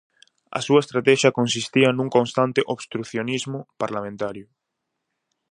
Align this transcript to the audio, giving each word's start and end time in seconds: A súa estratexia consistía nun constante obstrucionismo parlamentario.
A 0.57 0.59
súa 0.65 0.83
estratexia 0.83 1.35
consistía 1.39 1.89
nun 1.91 2.09
constante 2.17 2.61
obstrucionismo 2.75 3.59
parlamentario. 3.81 4.45